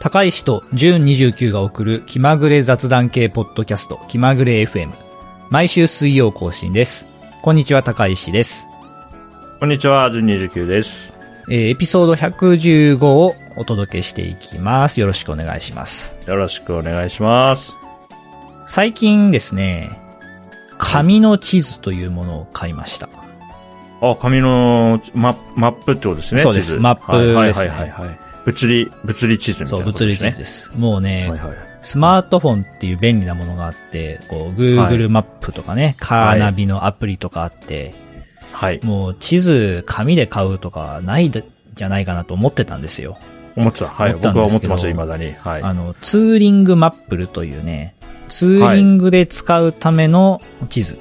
[0.00, 4.92] 高石と純29が送る気まぐれ雑談系ポッドキャスト気まぐれ FM。
[5.50, 7.04] 毎週水曜更新です。
[7.42, 8.68] こんにちは、高石です。
[9.58, 11.12] こんにちは、純29です。
[11.50, 15.00] えーエピソード115をお届けしていきます。
[15.00, 16.16] よろしくお願いします。
[16.26, 17.76] よろしくお願いします。
[18.68, 19.98] 最近ですね、
[20.78, 23.08] 紙の地図というものを買いました。
[24.00, 26.40] あ、紙のママップってことですね。
[26.40, 28.27] そうですマップですねはいはいはいはいはい。
[28.48, 30.16] 物理、物理地図みたそ、いうなこと物理。
[30.16, 30.72] 地図です。
[30.74, 31.56] もうね、はいはい。
[31.82, 37.92] スマートフォンっていう便利なものがあって、こう、Google マップとかね、カーナビのアプリとかあって、
[38.52, 38.80] はい。
[38.82, 43.18] もう地図紙で買うとかないんじゃないかなと思ってたんですよ。
[43.54, 43.88] 思ってた。
[43.88, 44.14] はい。
[44.14, 45.32] 僕は思ってますよ、未だに。
[45.34, 45.62] はい。
[45.62, 47.96] あの、ツーリングマップルというね、
[48.28, 50.40] ツーリングで使うための
[50.70, 50.98] 地図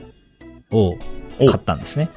[0.72, 0.96] を
[1.40, 2.10] 買ったんですね。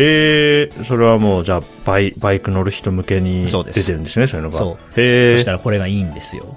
[0.00, 4.58] えー、それはもう、じゃあ、バイ、バイク乗る人向けに出てるんですね、そういうのが。
[4.58, 6.56] そうへーそしたらこれがいいんですよ。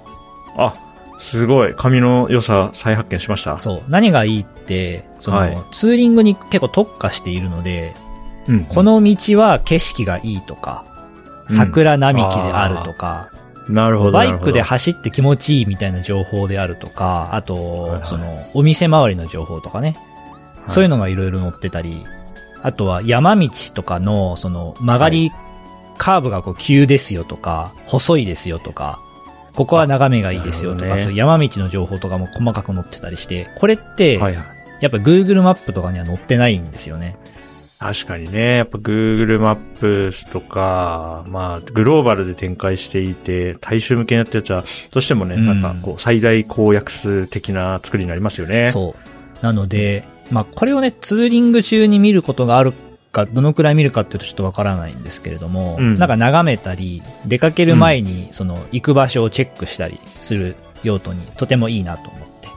[0.56, 0.74] あ、
[1.18, 1.74] すごい。
[1.74, 3.58] 紙の良さ再発見しました。
[3.58, 3.82] そう。
[3.88, 7.94] 何がいいって、その、はいツーリングに結構特化しているので、
[8.46, 8.64] うん。
[8.64, 10.92] この道は景色がいいとか、うん
[11.56, 13.28] 桜並木であるとか、
[13.68, 14.12] なるほど。
[14.12, 19.96] バイクで走って気持ちいいみたいな情報であるとか、あと、はいはいその、お店周りの情報とかね、
[20.62, 22.04] ほどそういうのがいろいろ載ってたり、
[22.62, 25.32] あとは山道とかの、その、曲がり、
[25.98, 29.00] カーブがこう急ですよとか、細いですよとか、
[29.54, 34.18] ここは眺めがいいですよとか、ねそういう山道の情報とかも細かく載ってたりして、これって。
[34.80, 37.16] やっぱ Google マップとかには載ってないんですよね。
[37.78, 48.70] 確かにね、やっぱ Google マップとか、まあ、グローバルで展開していて、大衆向けにやったやつは、どうしてもね、うんなんかこう、最大公約数的な作りになりますよね。
[48.70, 48.94] そ
[49.40, 49.44] う。
[49.44, 52.72] なので、まあ、これをね、ツーリング中に見ることがある
[53.12, 62.48] か、どのくらい見るかっていうとちょっとわからないんですけれども、うんなんか眺めたり、出かける前に、その、行く場所をチェックしたりする用途に、とてもいいなと思って、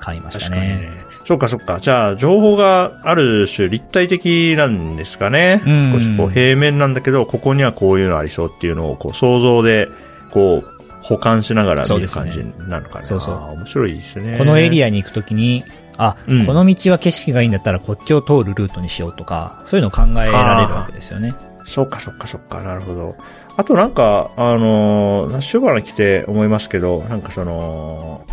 [0.00, 1.06] 買いましたねね。。
[1.24, 1.80] そうかそうか。
[1.80, 5.60] じゃあ、情報がある種立体的なんですかね。
[5.66, 9.88] うん少しこう、平面なんだけど、ここにはこういうのありそうっていうのを、こう、想像で、
[10.30, 13.04] こう、保管しながら見る感じになるのかな。
[13.04, 14.38] そうそうあー面白いですね。
[14.38, 14.86] このエリア。
[14.88, 15.64] アに行くときに、
[15.98, 21.34] あ、うんこの道は景色がいいんだったらこっちを通るルートにしようとか、そういうのを考えられるわけですよね。
[21.66, 23.16] そうか、そうか、そうか、なるほど。
[23.56, 28.24] あとなんか、あのー、ナッシュバラ来て思いますけど、なんかその、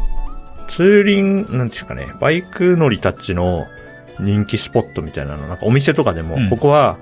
[0.68, 3.66] ツーリング、なんていうかね、バイク乗りたちの
[4.20, 6.98] 人気スポットみたいなの、なんかお店とかでも、うんここは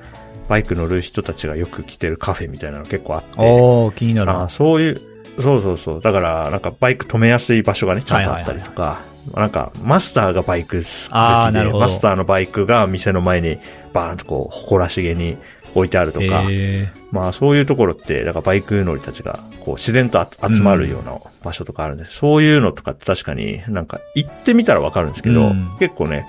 [0.50, 4.32] バイク乗る人たちがよく来てるカフェみたいなの結構あって、おー、気になる。
[4.32, 5.02] あーそういう、
[5.42, 6.02] そうそうそう。
[6.02, 9.00] だから、なんかバイク止めやすい場所がね、ちゃんとあったりとか、
[9.36, 13.58] なんかマスターがバイク好きで、マスターのバイクが店の前に
[13.94, 15.38] バーンとこう、誇らしげに
[15.76, 26.28] 置いてあるとか、へまあそういうところって、だからバイク乗りたちがこう自然とあ集まるような場所とかあるんで、そういうのとかって確かになんか行ってみたらわかるんですけど、うん結構ね、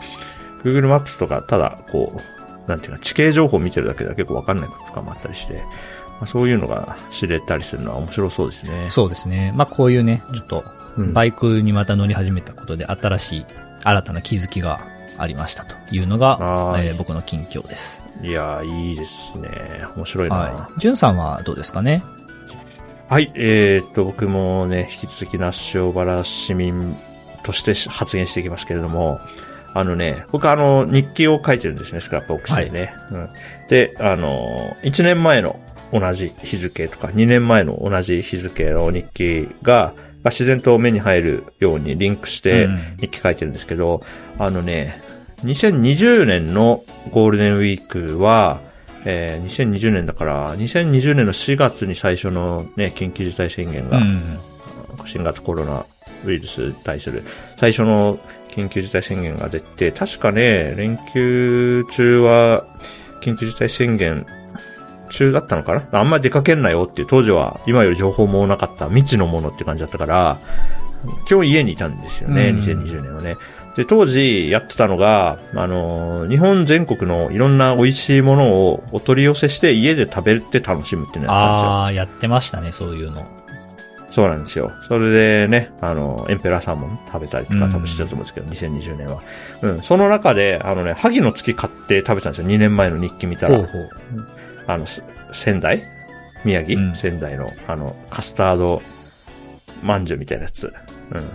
[0.64, 2.12] Google マップとかただこ
[2.66, 8.90] う、なんていうか地形情報を見てるだけでは結構わかんないこととかもあったりして、まあ、そういうのが知れたりするのは面白そうですねー。
[8.90, 9.52] そうですね。
[9.56, 13.46] まあ、こういうね、ちょっと、うんバイクにまた乗り始めたことで新しい、
[13.82, 14.80] 新たな気づきが
[15.18, 18.02] ありましたというのが、はいえー僕の近況です。
[18.22, 19.48] いやー、いいですね。
[19.96, 20.36] 面白いな。
[20.36, 20.80] はい。
[20.80, 22.02] じゅんさんはどうですかね？
[23.08, 26.96] はい、えーっと、僕もね、引き続き那須塩原市民
[27.42, 29.20] として発言していきますけれども、
[29.74, 32.94] あのね、僕あの、日記を書いてるんですね、スクラップボックスでね。
[33.10, 33.28] うん、
[33.68, 35.58] で、あの、1年前の
[35.92, 44.02] 同じ日付とか、2年前の同じ日付の日記が、が自然と目に入るようにリンクしてうん日記書いてるんですけど、
[44.38, 45.00] あのね、
[45.44, 48.60] 2020年のゴールデンウィークは、
[49.04, 54.38] えー2020年だから、2020年の4月に最初のね、緊急事態宣言が、うん。
[55.06, 55.84] 新型コロナ
[56.24, 57.24] ウイルスに対する
[57.56, 58.18] 最初の
[58.48, 62.64] 緊急事態宣言が出て、確かね、連休中は
[63.22, 64.26] 緊急事態宣言
[65.12, 66.00] 中だったのかな？
[66.00, 70.38] あんまり出かけんなよっていう、当時は今より情報もなかった未知のものって感じだったから、
[71.30, 73.36] 今日家にいたんですよね、うん2020年はね。
[73.76, 81.70] で、当時やってたのが、あのー、日本全国のいろんな美味しいものをお取り寄せして家で食べて楽しむっていうのをやったんですよ。
[81.70, 83.26] ああ、やってましたね、そういうの。
[84.10, 84.70] そうなんですよ。
[84.88, 89.22] それでね、あの、エンペラーサーモン食べたりとうんか多分してたと思うんですけど、2020年は。
[89.62, 89.82] うん。
[89.82, 92.46] その中で、あのね、萩の月買って食べたんですよ。
[92.46, 93.56] 2年前の日記見たら。
[93.56, 93.90] ほうほう。
[94.66, 95.82] あの、す仙台？
[96.44, 98.82] 宮城、うん仙台の、あの、カスタード
[99.82, 100.72] まんじゅうみたいなやつ。
[101.12, 101.30] うん。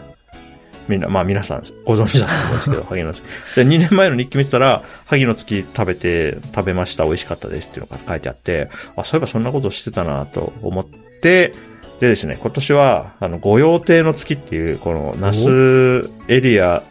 [0.87, 3.23] みんな、まあ皆さんご存知だと思うんですけど、 萩の月。
[3.55, 10.85] で、2年前の日記見てたら、萩の月食べて、食べました、美味しかったですっていうのが書いてあって、あ、そういえばそんなことしてたなと思っ
[11.21, 11.51] て、
[11.99, 16.83] でですね、今年は、あの、御用邸の月っていう、この、那須エリア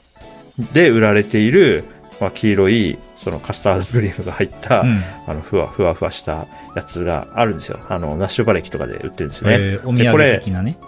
[0.73, 1.85] で売られている、
[2.21, 5.02] まあ、黄色い、そのカスタードクリームが入った、うん。
[5.26, 6.46] あの、ふわふわふわした
[6.76, 7.81] やつがあるんですよ。
[7.88, 9.56] あの、ナッシュバレキとかで売ってるんですよね。
[9.58, 10.78] えーお土産でこれ的なね。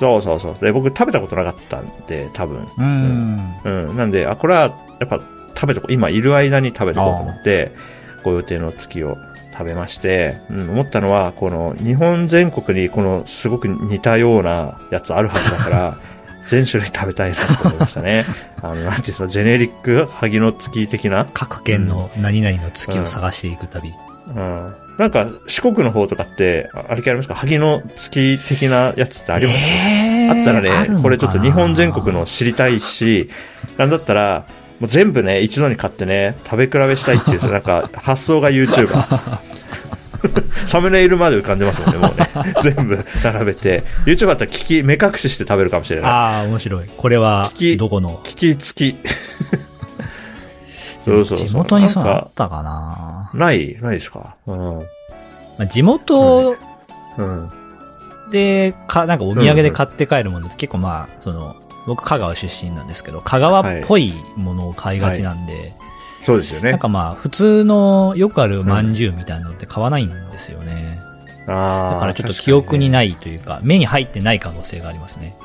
[0.00, 0.56] そうそうそう。
[0.58, 2.66] で、僕食べたことなかったんで、多分。
[2.78, 3.54] うん。
[3.62, 3.96] うん。
[3.98, 5.20] なんで、あ、これは、やっぱ
[5.54, 7.72] 食べとこう、今いる間に食べとこうと思って、
[8.24, 9.18] ご予定の月を
[9.52, 15.98] 食べまして、うん、思ったのは、この、日本全国にこの、すごく似たようなやつあるはずだから、
[16.48, 18.24] 全種類食べたいなと思いましたね。
[18.62, 21.26] あの、なんていうの、ジェネリック萩の月的な？
[21.32, 23.92] 各県の何々の月を探していく旅。
[24.28, 24.74] うん。
[24.98, 27.34] なんか、四国の方とかって、ああれ系ありますか？
[27.34, 29.58] 萩の月的なやつってあります？
[29.66, 33.28] えーあったらね、これちょっと日本全国の知りたいし、
[33.76, 34.44] なんだったら、
[34.80, 39.04] もう全部ね、一度に買ってね、食べ比べしたいっていう、なんか、発想が YouTuber。
[40.66, 42.54] サムネイルまで浮かんでますもんね、もうね。
[42.62, 43.84] 全部並べて。
[44.06, 46.10] YouTuber だったら聞き、目隠しして食べるかもしれない。
[46.10, 46.88] ああ、面白い。
[46.96, 48.20] これは聞き、どこの？
[48.24, 48.96] 聞き付き。
[51.04, 51.48] そうそうそう。
[51.48, 53.30] 地元にそうあったかな？
[53.34, 54.36] ないないですか？
[54.46, 54.56] うん。
[54.78, 54.84] ま
[55.60, 56.56] あ地元
[57.18, 57.50] うん。
[58.30, 61.54] で、か、なんかお土産で買って帰るものって結構まあ、その、
[61.86, 65.74] 僕香川出身なんですけど、香川っぽいものを買いがちなんで、
[66.22, 66.70] そうですよね。
[66.70, 71.00] なんかまあ、普通のよくある饅頭みたいなのって買わないんですよね。
[71.46, 75.36] あーだからちょっと記憶に確ないというか、目に入ってない可能性がありますね。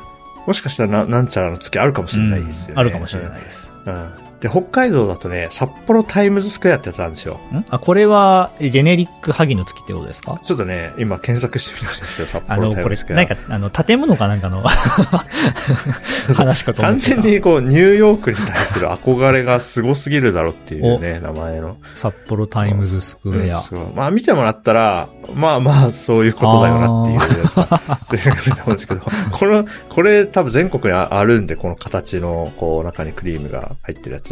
[0.45, 2.73] もしかしたらな、なんちゃらの月あるかもしれないですよね。
[2.73, 3.73] うんあるかもしれないです。
[3.85, 3.93] うん。
[3.93, 4.26] うん。
[4.39, 7.39] で、北海道だとね、札幌タイムズスクエアってやつあるんですよ。
[7.51, 7.65] ん？
[7.69, 10.39] あ、これは、えジェネリック萩の月ってことですか？
[10.43, 13.17] ちょっとね、今検索してみたんですけど、札 あの、これ幌タイムズス、クエア。
[13.17, 14.61] なんか、あの、建物かなんかの
[16.35, 17.21] 話かと思完ってた。
[17.21, 21.77] 全にこう、ニューヨークに対する憧れがすごすぎるだろうっていうね、名前の。
[21.95, 23.95] 札幌タイムズスクエアうん。
[23.95, 29.01] まあ見てもらったら、まあまあそういうことだよなっていうやつが出てくると思うんですけど、
[29.31, 34.26] この、これ多分全国にああるんで、この形の、こう中にクリームが入ってるやつ。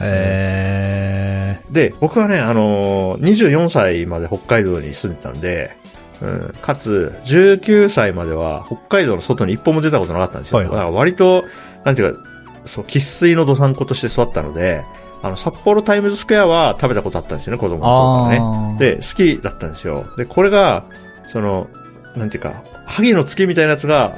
[0.00, 5.76] へで、僕はね、あのー24歳まで北海道に住んでたんで、
[6.22, 10.58] うん、かつ、19歳までは北海道の外に一歩も出たことなかったんですよ。
[10.58, 11.44] はいはいだから割と、
[11.84, 12.20] なんていうか、
[12.66, 14.84] そう、喫水のどさんことして育ったので、
[15.22, 18.78] あの、札幌タイムズスクエアは食べたことあったんですよね、子供の頃からね。
[18.78, 20.06] で、好きだったんですよ。
[20.16, 20.84] で、これが、
[21.28, 21.68] その、
[22.16, 24.16] なんていうか、萩の月みたいなやつが、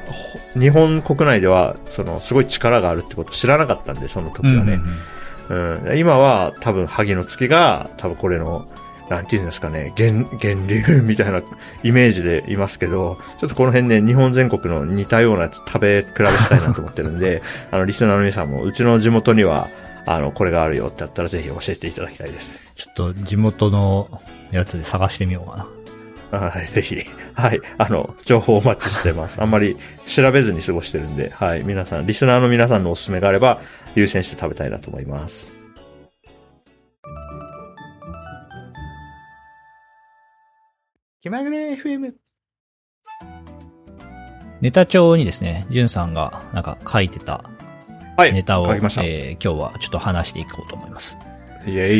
[0.55, 4.81] ほ日本国内では、その、すごい力があるってことを知らなかったんで、その時はね。
[5.49, 8.69] うん、今は多分萩の月が多分これの、
[9.09, 11.41] なんていうんですかね、源、源流みたいな
[11.82, 17.43] イメージでいますけど、ちょっとこの辺ね、日本全国の似たようなやつ食べ比べしたいなと思ってるんで、
[17.73, 19.69] あの、リスナーの皆さんも、うちの地元には、
[20.05, 22.61] あの、これがあるよってあったらぜひ教えていただきたいです。
[22.76, 25.67] ちょっと地元のやつで探してみようかな。
[26.31, 26.97] はい、ぜひ。
[27.35, 27.61] はい。
[27.79, 29.41] あの、情報お待ちしてます。
[29.41, 29.77] あんまり
[30.07, 31.63] 調べずに過ごしてるんで、はい。
[31.65, 33.61] 皆さん、リスナーの皆さんのおすすめがあれば、
[33.95, 35.51] 優先して食べたいなと思います。
[41.21, 42.13] 気まぐれ FM。
[44.61, 47.45] ネタ帳にですね、じゅんさんがなんか書いてた
[48.17, 48.33] はい。
[48.33, 49.03] ネタを、書きました。
[49.05, 51.17] えー今日はちょっと話していこうと思います。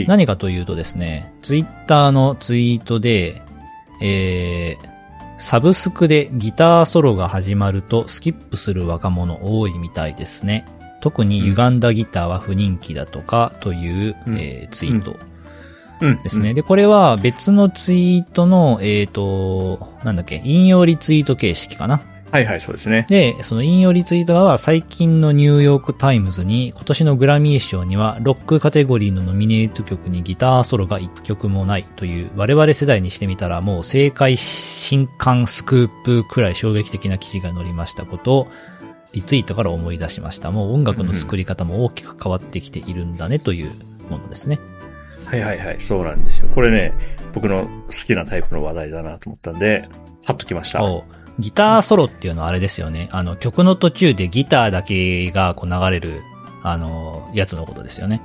[0.07, 3.43] 何かというとですね、ツイッターのツイートで、
[4.01, 4.89] えー、
[5.39, 10.65] サブスクでギターソロが始まるとスキップする若者多いみたいですね。
[11.01, 15.17] 特に歪んだギターは不人気だとかという、うんえーツイート
[16.01, 16.55] うんですね。。
[16.55, 22.01] で、これは別のツイートの、えっ、と、なんだっけ、引用リツイート形式かな。
[22.31, 23.07] はいはい、そうですね。
[23.09, 38.49] で、その引用リツイートは最近のニューヨークタイムズに今年のグラミー賞にはロックカテゴリーのノミネート曲にギターソロが1曲もないという我々世代にしてみたらもう世界震撼スクープくらい衝撃的な記事が載りましたことを
[39.13, 40.51] リツイートから思い出しました。
[40.51, 43.73] もう音楽の作り方も大きく変わってきているんだねという
[44.11, 44.59] ものですね。
[45.25, 46.49] はいはいはい、そうなんですよ。
[46.55, 46.93] これね、
[47.33, 49.89] 僕の好きなタイプの話題だなと思ったんで、
[50.25, 50.83] 貼っときました。
[51.39, 53.09] おギターソロっていうのはあれですよね。
[53.13, 56.23] あの曲の途中でギターだけがこう流れる
[56.63, 58.21] あの、やつのことですよね。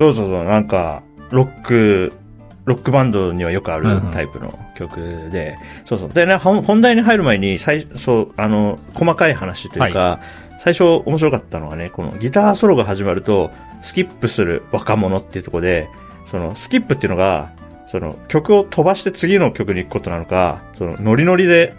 [0.00, 2.12] そうそうそう、なんか、ロック、
[2.64, 5.00] ロックバンドにはよくあるタイプの曲
[5.30, 6.08] で、そうそう。
[6.10, 10.20] でね、本本題に入る前に、最そう、あの、細かい話というか、
[10.58, 13.50] 最初面白かったのはね、このギターソロが始まると、
[13.82, 15.88] スキップする若者っていうところで、
[16.24, 17.50] その、スキップっていうのが、
[17.84, 21.74] その、曲を飛ばして次の曲に行くことなのか、その、ノリノリで、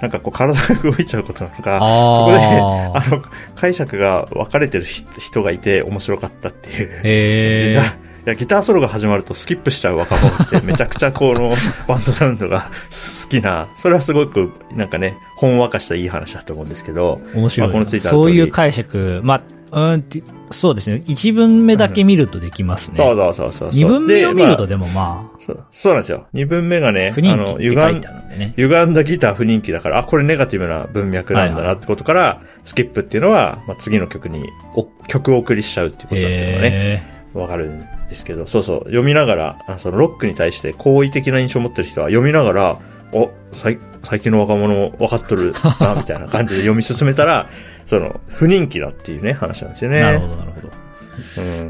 [0.00, 3.22] なんかこう体が動いちゃうことなのか、そこで、ああの、
[3.56, 7.00] 解釈が分かれてる人人がいて面白かったっていう。
[7.02, 11.52] へーだや、ギターソロが始まるとスキップしちゃう若者ってめちゃくちゃこの
[11.88, 12.70] バンドサウンドが
[13.24, 17.72] 好きな、それはすごくなんかね、ほんわかしたいい話だと思うんですけど、面白いな。
[17.74, 19.40] まあこのツイッターそういう解釈、まあ、
[19.70, 20.04] うん
[20.50, 21.02] そうですね。
[21.06, 22.96] 一文目だけ見るとできますね。
[22.96, 23.70] そうそうそうそう。
[23.72, 26.26] 二文目を見るとででもままあそうそうなんですよ。
[26.32, 28.54] 二文目がね、あ、不人気って書い歪んてあるんでね。
[28.56, 34.44] 歪んだギター不人気だから、あ、これネガティブな文脈なんだなってことから、スキップっていうのは、まあ、次の曲に
[34.74, 42.80] お曲を送りしちゃうっていうことだっていうのがね、へわかるんですけど、そうそう、読みながら、あそのロックに対して好意的な印象を持ってる人は読みながら、
[43.12, 47.48] お、最最近の若者分かっとるな、みたいな感じで読み進めたら、
[47.88, 50.00] その、不人気だっていうね、話なんですよね。
[50.00, 50.68] ーなるほど、なるほど。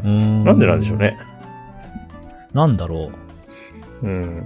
[0.04, 0.98] うんなんでなんでしょう。
[0.98, 1.16] ね。
[2.52, 3.12] なんだろ
[4.02, 4.38] うん。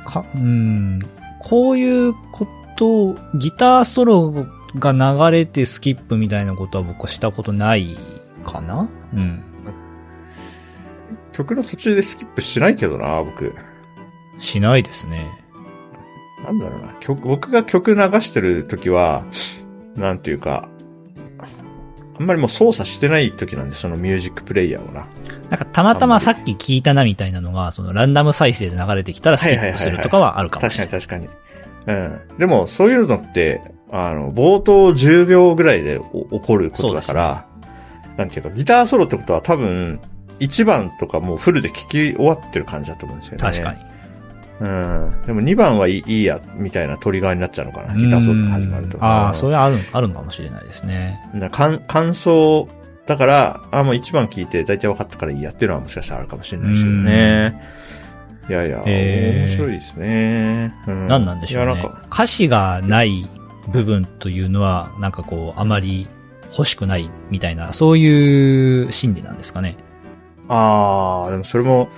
[0.00, 0.04] う。
[0.04, 1.02] か、うん。
[1.40, 2.46] こういうこ
[2.78, 4.46] と、ギターソロ
[4.78, 7.98] が流れてスキップみたいなことは僕はしたことない
[8.46, 8.88] かな？
[9.12, 9.42] うん。
[11.32, 13.54] 曲の途中でスキップしないけどな、僕。
[14.38, 15.30] しないですね。
[16.42, 16.94] なんだろうな。
[16.94, 19.26] 曲、僕が曲流してる時は、
[19.96, 20.68] なんていうか、
[22.18, 25.06] あんまりもう操作してない時なんで、そのミュージックプレイヤーをな。
[25.50, 31.06] なんかたまたまさっき聞いたなみたいなのが、そのランダム再生で流れてきたらスキップするとかはあるかもし確れない。
[31.08, 31.36] かに確
[31.86, 32.02] かに。
[32.32, 32.38] うん。
[32.38, 37.46] でも、そういうのって、あの、冒頭10秒ぐらいでお起こることだから、
[38.16, 40.00] なんていうか、ギターソロってことは多分、
[40.40, 43.42] 1番とかもうフルで聴き終わってる感じだと思うんですよね。
[43.42, 43.91] 確かに。
[44.62, 45.22] うん。
[45.26, 47.96] でも2番はいいや、みたいなトリガーになっちゃうのかな。
[47.96, 48.96] ギターソロとか始まると。
[48.96, 51.20] うんああ、うんそれはある、あるのかもしれないですね。
[51.34, 52.68] な感感想、
[53.06, 57.62] だから、あ、もう一番聞いて大体分かったからいいやっていうのはもしかしたらあるかもしれないですけどね。
[58.48, 60.74] いやいや、へー面白いですね。
[60.86, 62.02] うん、何なんでしょうねいや、なんか、。
[62.12, 63.28] 歌詞がない
[63.72, 66.06] 部分というのは、なんかこう、あまり
[66.56, 69.76] 欲しくないみたいな、そういう心理なんですかね。
[70.48, 71.88] あー、でもそれも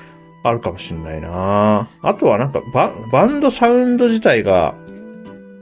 [0.45, 4.75] あるかもしれないなあとはなんかバ、バンドサウンド自体が、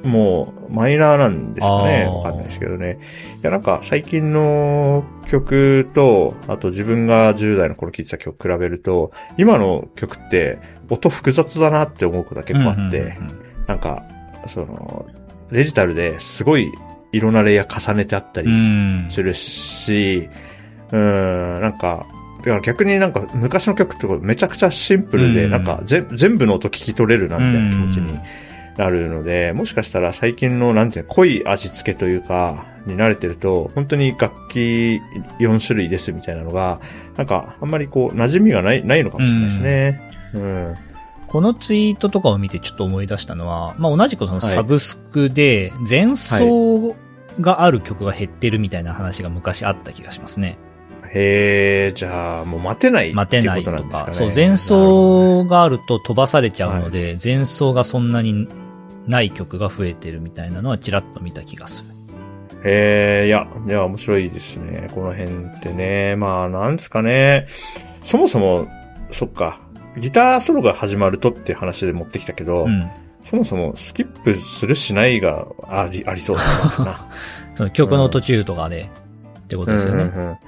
[0.02, 2.98] もう、マイナーなんですかねわかんないですけどね。
[3.40, 10.58] いや、なんか、最近の曲と、あと自分が10代の頃聴いてた曲比べると、今の曲って、
[10.90, 13.16] 音複雑だなって思うことが結構あって、
[13.68, 14.02] なんか、
[14.48, 15.06] その、
[15.52, 16.72] デジタルですごい
[17.12, 19.06] いろんなレイヤー重ねてあったうりん。
[19.10, 20.28] するし、
[20.90, 22.06] うん、なんか、
[22.44, 28.18] だから逆になんか昔の曲ってめちゃくちゃシンプルで、うんなんかぜ全部の音聞き取れるなみたいな気持ちに
[28.76, 35.00] なるので、もしかしたら最近のなんていうの、濃い味付けというか、に慣れてると、本当に楽器
[35.38, 36.80] 4種類ですみたいなのが、
[37.16, 40.10] なんかあんまりこう馴染みがない、ないのかもしれないですね。
[40.34, 40.74] うん。
[41.28, 46.94] このツイートとかを見てちょっと思い出したのは、まあ、同じくそのはいサブスクで前奏
[47.40, 50.58] がある曲が減ってるみたいな話が昔あった気がしますね。
[51.14, 53.82] へえ、じゃあもう待てない待てないととか。
[53.82, 54.14] なんですかね。
[54.14, 58.48] そう、前奏があると飛ばされちゃうので、前奏がそんなに
[59.06, 61.92] ない曲が増えてるみたいなのはちらっと見た気がする。
[62.64, 64.88] へえ、いや、いや、面白いですね。
[64.94, 66.16] この辺ってね。
[66.16, 67.46] まあ、なんですかね。
[68.04, 68.68] そもそも、
[69.10, 69.60] そっか。
[69.98, 72.90] ギターソロが始まるとって話で持ってきたけど、うん。
[73.24, 76.44] そもそもスキップするしないがあり、ありそうだ
[76.78, 77.06] なな。
[77.54, 78.88] その曲の途中とかで、
[79.56, 80.04] ってことですよね。
[80.04, 80.38] うんうんうん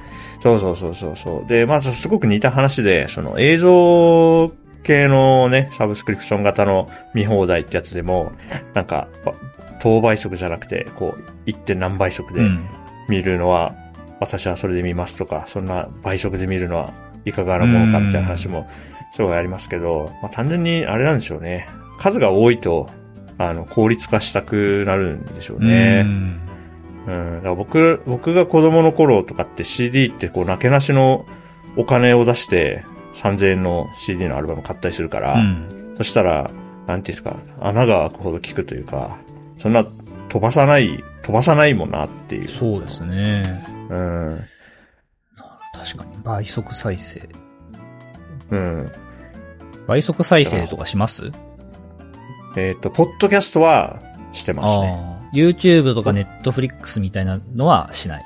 [0.44, 1.49] そうそうそうそうそう。
[1.49, 8.32] で、まずすごく似た話で、その映像系のね、サブスクリプション型の見放題ってやつでも、
[8.75, 9.32] なんか、ば
[9.80, 11.56] 等倍速じゃなくて、こう、1.
[11.56, 12.68] 点何倍速でうん。
[13.08, 13.75] 見るのは、
[14.20, 16.92] 私はそれで見ますとか、そんな倍速で見るのは
[17.25, 18.68] いかがなものかみたいな話も
[19.12, 21.66] すごいありますけど、まあ単純にあれなんでしょうね。
[21.99, 22.90] 数が多いと、
[23.38, 26.02] あの、効率化したくなるんでしょうね。
[26.04, 26.44] うん
[27.06, 27.37] うん。
[27.37, 31.26] だから僕、僕が子供の頃とかって CD ってこう、なけなしの
[31.76, 32.84] お金を出して
[33.14, 35.94] 3000円の CD のアルバム買ったりするから、うん。
[35.96, 36.50] そしたら、
[36.87, 39.16] なんていうんですか、穴が開くほど効くというか、
[39.58, 39.84] そんな
[40.28, 42.49] 飛ばさない、飛ばさないもんなっていう。
[42.49, 43.42] そうですね。
[43.88, 44.40] うん。
[45.73, 46.23] 確かに。
[46.23, 47.28] 倍速再生。
[48.50, 48.92] うん。
[49.87, 51.30] 倍速再生とかします？
[52.56, 54.00] えっ、と、ポッドキャストは
[54.32, 55.24] してますね。
[55.35, 58.25] YouTube とか Netflix みたいなのはしない。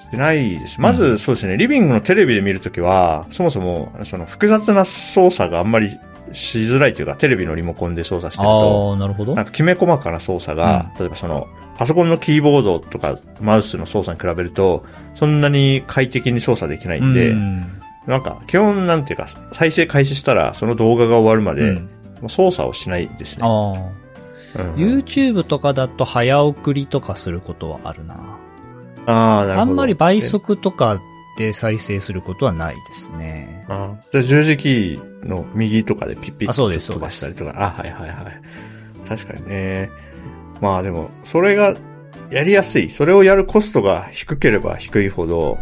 [0.00, 0.80] してないです。
[0.80, 5.90] まず、うんそうですね、リビングのテレビで見るときは、そもそも、その複雑な操作があんまり
[6.32, 9.34] しづらいというか、テレビのリモコンで操作してると、ああ、なるほど。
[9.34, 17.72] なんかきめ細かな操作が、例えばその、パソコンのキーボードとかマウスの操作に比べると、そんなに快適に操作できないんで、うん
[18.06, 21.82] なんか、基本なんていうか、再生開始したら、その動画が終わるまで、
[22.28, 23.40] 操作をしないですね。
[23.42, 23.74] あ
[24.58, 24.62] あ。
[24.62, 28.38] うん、YouTube とかだと早送りとかすることはあるな。
[29.06, 31.00] あーなるほどあんまり倍速とかっ
[31.36, 33.64] て再生することはないですね。
[33.68, 37.52] あじゃあ十字キーの右とかでピッピッと飛ばしたりとか。
[37.56, 39.08] あ、はいはいはい。
[39.08, 39.90] 確かにね。
[40.60, 41.76] まあでも、それが
[42.30, 42.90] やりやすい。
[42.90, 45.58] それをやるコストが低ければ低いほど、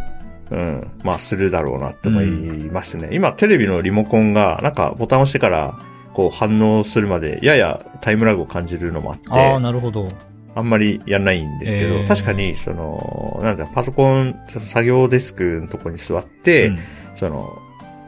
[0.50, 2.26] うん、まあするだろうなって思い
[2.70, 3.10] ますね。
[3.12, 5.78] 今テレビのリモコンが、なんかボタンを押してから、
[6.14, 10.08] こう反応するまで、ややタイムラグを感じるのもあって、ああ、なるほど。
[10.56, 16.78] あんまりやんないんですけど、えー確かに、その、なんだ、パソコン、その作業デスクのとこに座って、うん
[17.16, 17.58] その、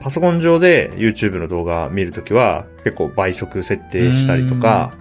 [0.00, 4.94] パソコン上で YouTube の動画見るときは、結構倍速設定したりとか、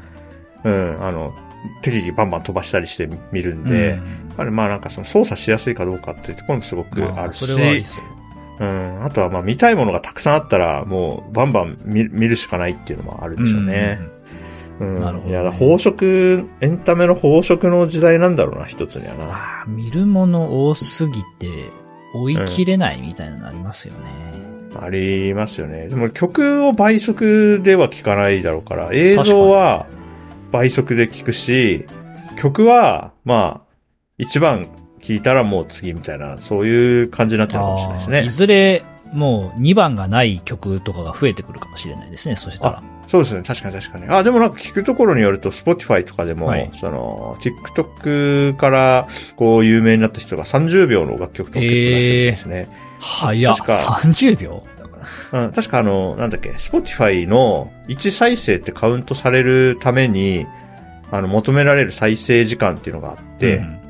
[0.63, 1.33] うん、あの、
[1.81, 8.03] 適宜バンバン飛ばしたりして見るんで、うんあれまあなんかその操作しやすいかどうかっていうところもすごくまあるし、それはありそう。
[8.59, 13.99] うん、あとはまあ見たいものがたくさんあったら、もうバンバン見見るしかないっていうのもあるでしょうね。
[14.79, 14.99] うん。
[14.99, 19.25] なるほどねいや、だから飽食、エンタメの飽食の時代なんだろうな、一つにはな。
[19.25, 21.71] ああ、見るもの多すぎて、
[22.13, 24.45] 追い切れないみたいなのありますよね。
[24.79, 25.87] ありますよね。
[25.87, 29.87] でも曲を倍速では聴かないだろうから、映像は
[30.51, 31.85] 倍速で聴くし、
[32.37, 33.75] 曲は、まあ、
[34.17, 34.67] 一番
[35.05, 38.29] 聴いたらもう次みたいな、そういう感じになってるかもしれないですねい。
[38.29, 38.83] ずれ、
[39.13, 42.83] もう2番がない曲とかが増えてくるかもしれないですね、そしたら。
[43.07, 43.43] そうですね。
[43.43, 44.09] 確かに確かに。
[44.09, 52.67] あ、でもなんか聞くところによると、Spotify とかでも、はいその、TikTok から、こう、有名になった人が30秒の楽曲とか結構出してるんですね。
[52.99, 53.57] 早っ。
[53.57, 54.63] 確か30秒？
[55.33, 60.47] うん、確かあの、なんだっけ、Spotify の1再生ってカウントされるために、
[61.11, 63.84] あの、求められる再生時間っていうのがあって、うん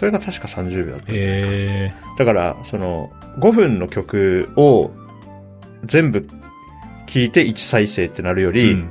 [0.00, 1.06] それが確か30秒だった。
[1.08, 4.90] へだから、その、5分の曲を
[5.84, 6.26] 全部
[7.06, 8.52] 聞いて1再生ってなるよえ。
[8.54, 8.88] り、うん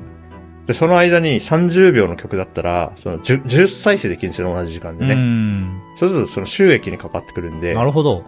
[0.68, 5.16] で、その間に30秒の曲だったら、その 10, 10再生できるんですよ、同じ時間でうね。
[5.16, 5.82] ん。
[5.98, 8.24] そうするとその収益にかかってくるんで、なるほど。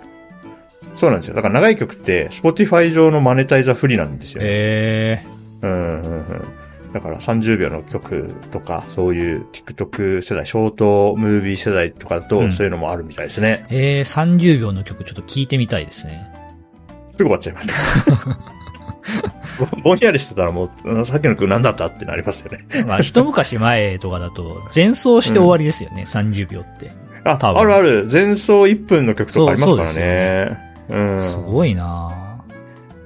[0.96, 1.36] そうなんですよ。
[1.36, 4.42] だから長い曲って、Spotify 上のマネタイザー不利なんですよ。
[4.44, 5.26] へえ。
[5.62, 6.26] うんうんうん。
[6.94, 13.66] だから30秒の曲とか、そういう TikTok 世代、ショートムービー世代とかだと、うんそういうのもあるみたいですね。
[13.70, 16.28] ええ、30秒の曲ちょっと聞いてみたいですね。
[17.18, 18.38] すぐ終わっちゃいました。
[19.76, 22.66] ぼ ぼんやりしてたらもう、うんさっきの曲何だったってなりますよね。
[22.86, 26.92] まあ、一昔前とかだと、前奏して終わりですよね、30秒って。
[27.24, 28.10] あ、あるある。
[28.12, 30.58] 前奏1分の曲とかありますからそうそうね。
[30.90, 31.22] うん。
[31.22, 32.31] すごいな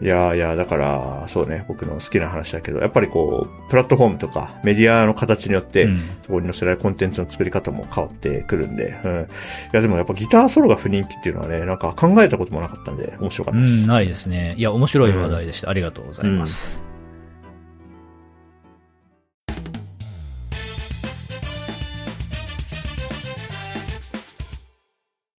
[0.02, 9.22] いやいや、だから、そうね、僕の好きな話だけど、やっぱりこう、プラットフォームとかメディアの形によって、うんそこに載せられるコンテンツの作り方も変わってくるんで、うん。
[9.22, 9.26] い
[9.74, 13.74] や、でもやっぱギターソロが不人気っていうのはね、なんか考えたこともなかったんで、面白かったです。
[13.74, 14.56] うん、ないですね。
[14.58, 15.70] いや、面白い話題でした。
[15.70, 16.84] ありがとうございます。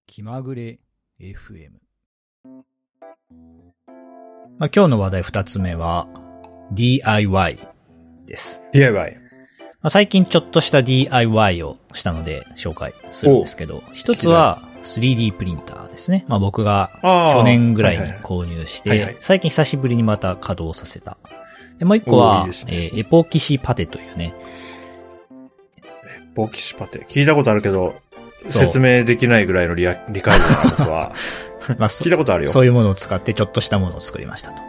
[0.07, 0.79] 気まぐれ
[1.21, 1.73] FM。
[4.59, 6.07] まあ、今日の話題二つ目は
[6.73, 7.59] DIY
[8.27, 8.63] です。
[8.73, 9.19] DIY。
[9.83, 16.25] まあ、最近ちょっとした DIY をしたので紹介するんですけど、一つは 3D プリンターですね。
[16.27, 21.19] まあ僕が去年ぐらいに購入して最近久しぶりにまた稼働させた。
[21.79, 24.35] でもう一個おーいいねえーエポキシパテというね、
[26.35, 27.05] ボキシパテ。
[27.09, 27.95] 聞いたことあるけど、
[28.51, 31.13] 説明できないぐらいの理理解度が僕は。
[31.79, 32.51] まあそ聞いたことあるよ。
[32.51, 34.63] そういうものを使ってちょっとしたものを作りましたと。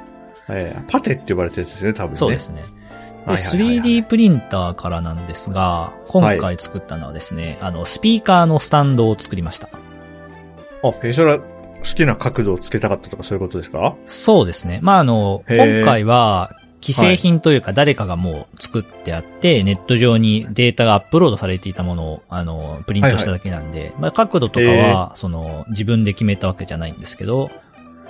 [0.49, 2.15] えーパテって呼ばれてるやつですね、多分ね。
[2.17, 2.61] そうですね。
[2.61, 9.67] ではいはいはいはい 3D プリンターからなんですが、今回作ったのはですね、あの、スピーカーのスタンドを作りました。
[9.67, 13.95] あ、えーそれは好きな角度をつけたかったとかそういうことですか？
[14.07, 14.79] そうですね。
[14.81, 27.49] まあ、あの、今回は、既製品というか誰かがもう作ってあって、ネット上にデータがアップロードされていたものを、あの、プリントしただけなんで、まあ、角度とかは、その、自分で決めたわけじゃないんですけど、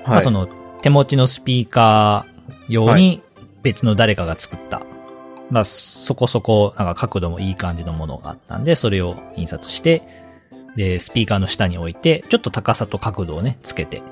[0.05, 0.47] まあ、その、
[0.81, 3.23] 手持ちのスピーカー用はに
[3.63, 4.81] 別の誰かが作った、
[5.49, 10.03] まあ、そこそこ、なんか角度もいい感じのものがあったんで、それを印刷して、
[10.75, 14.03] で、スピーカーの下に置いて、ちょっと高さと角度をね、つけて、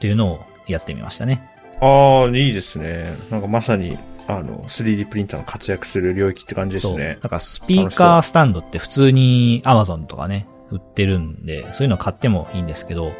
[0.00, 1.57] というのをやってみましたね。
[1.80, 3.16] ああ、いいですね。
[3.30, 6.92] なんかまさに、あの、3D プリンターの活躍する領域って感じです。
[6.94, 7.28] ねだ。
[7.28, 13.10] からスピーカースタンドって普通に Amazon とかね、売ってるんで、そういうの買ってもいいんですけど、ま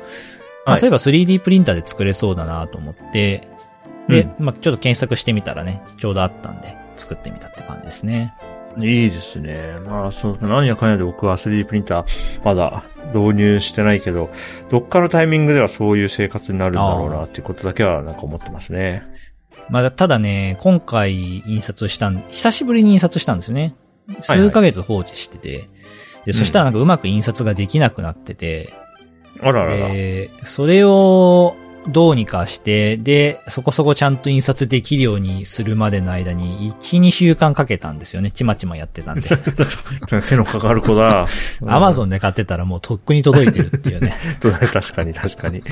[0.66, 3.49] あ、はいそういえば 3D プリンターで作れそうだなと思って、
[4.09, 8.35] で、うんまあちょっと検索してみたらね、ちょうどあったんで、作ってみたって感じですね。
[8.81, 9.77] いいですね。
[9.87, 12.07] まあ、そう、何やかんやで僕は 3D プリンター
[12.45, 12.83] まだ
[13.14, 14.31] 導入してないけど、
[14.69, 19.03] どっかのタイミングではそういう生活になるんだろうなっていうことだけはなんか思ってますね。
[19.71, 23.61] まあただね、今回印刷したん、久しぶりに印刷したんですね。
[23.61, 23.75] はいはい
[24.23, 25.69] 数ヶ月放置してて、
[26.25, 28.73] で、そしたらなんかうまく印刷ができなくなってて、
[29.43, 29.88] あららら。
[29.88, 31.57] で、それを
[31.88, 38.31] どうにかして、で、そこそこちゃんと印刷できるようにするまでの間に、1、2週間かけたんですよね。
[38.31, 39.29] ちまちまやってたんで。
[40.29, 41.27] 手のかかる子だ。
[41.66, 44.14] アマゾンで買ってたらもうとっくに届いてるっていうね。
[44.37, 45.62] ン 確かに確かに。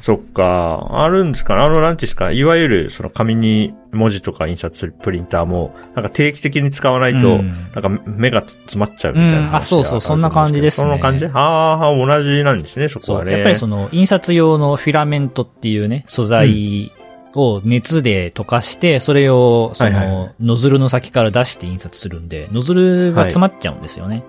[0.00, 0.86] そっか。
[0.92, 11.26] あるんですかねあの、なんていうんですかいわゆる、その紙に文字とか印刷するプリンターも、なんか定期的に使わないと、うんなんか目が詰まっちゃうみたいなうんあそうそうそんな感じですねそんな感じ？
[11.26, 13.14] ああ、同じなんですね、そこ。
[13.14, 13.32] はね。
[13.32, 16.92] やっぱりその、印刷用のフィラメントっていうね、素材
[17.34, 24.24] を熱で溶かして、それを、そはいはいはの、ノズルの先から出して印刷するんで、ノズルが詰まっちゃうんですよね。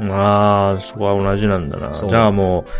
[0.00, 1.94] ああ、そこは同じなんだな。
[1.94, 2.10] そう。
[2.10, 2.70] じゃあもう、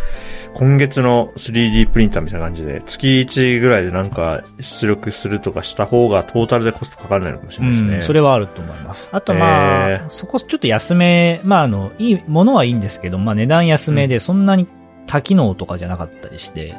[0.55, 7.95] 今月の 3D プリンターみたいな感じで、月1ぐらいでなんか出力するとかした方がトータルでコストかからないのかもしれないですね。
[7.97, 9.11] うん、それはあると思います。
[9.13, 10.09] あとまあ、へー。
[10.09, 14.67] そこちょっと安め、まああの、いい、ものはいいんですけど、まあ値段安めでそんなに
[15.07, 16.75] 多機能とかじゃなかったりして、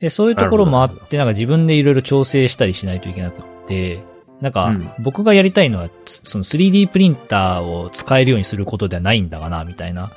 [0.00, 4.00] で、そういうところもあって、なんか自分でいろいろ調整したりしないといけなくって、
[4.40, 10.10] なんかうん、僕がやりたいのは、つその 3D プリンターを使えるようにすることではないんだがな、みたいな。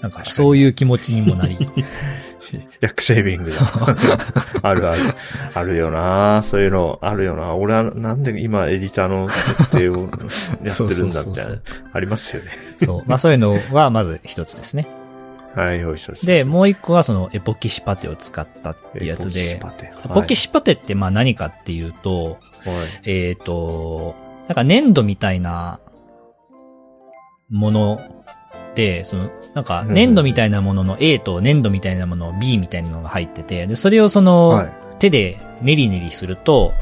[0.00, 1.58] なんか、そういう気持ちにもなり。
[2.80, 3.56] 薬シェービングだ。
[4.62, 5.00] あるある。
[5.54, 10.10] あるよなそういうの、あるよな俺はなんで今エディターの設定を
[10.62, 11.58] やってるんだみたいな。
[11.92, 12.50] ありますよね。
[12.82, 13.02] そう。
[13.06, 14.86] まあそういうのはまず一つですね。
[15.54, 16.14] はい、よいしょ。
[16.22, 22.38] で、もう一個はそのエポキシパテを使ったってやつで、エポキシパテエポキシパテってまあ何かっていうと、
[23.04, 24.14] えっ、と、
[24.48, 25.80] なんか粘土みたいな
[27.50, 28.24] もの
[28.74, 34.72] で、その、なんか粘土みたいなものの A と粘土みたいなものの B みたいなのが入ってて、で、それをその、はい。
[34.98, 36.72] 手でネリネリすると、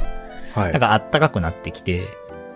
[0.54, 0.72] はい。
[0.72, 2.06] なんかあったかくなってきて、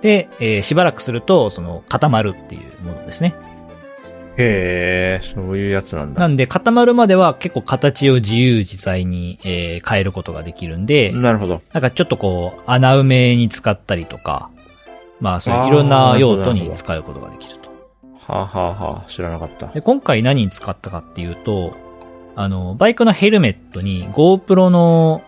[0.02, 3.34] で、えーしばらくすると、その、固まるっていうものですね。
[4.36, 6.20] へえ、そういうやつなんだ。
[6.20, 11.62] なんで、固まるまでは結構形を自由自在に、えー変えることができるんで、なるほど。
[11.72, 14.50] なんかちょっとこう、穴埋めに使ったりとか、
[15.20, 17.70] まあそういういろんな用途に使うことができると。
[18.18, 19.66] はあ、はあはあ、知らなかった。
[19.68, 21.72] で、今回何に使ったかっていうと、
[22.34, 25.22] あの、バイクのヘルメットに GoPro の、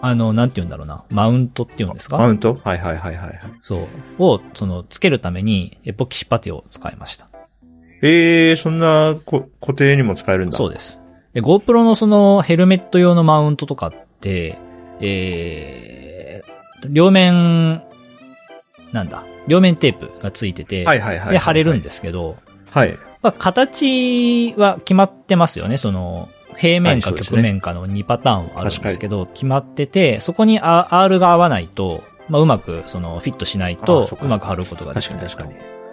[0.00, 2.18] あの、なんて言うんだろうな、マウントって言うんですか？
[2.18, 2.60] マウント？
[2.62, 3.40] はいはいはいはいはい。
[3.62, 4.22] そう。
[4.22, 7.26] を、その、つけるために、エポキシパテを使いました。
[8.06, 10.56] ええー、そんなこ固定にも使えるんだ。
[10.56, 11.00] そうです。
[11.32, 14.58] で、GoPro のそのヘルメット用のマウントとかって、
[15.00, 17.82] えー、両面、
[18.92, 21.32] なんだ、両面テープがついてて、はいはいはい。
[21.32, 22.36] で、貼れるんですけど、
[22.70, 22.98] はい。
[23.22, 25.78] まあ、形は決まってますよね。
[25.78, 35.20] その、平面か曲面かの2パターンはあるんですけど、決まってて、そこに R が合わないと、まあ、うまく、その、フィットしないあとうまく貼ることができない。
[35.20, 35.83] 確かに確かに。